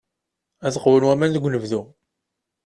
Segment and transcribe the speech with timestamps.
[0.67, 1.81] Ad qwun waman deg unebdu.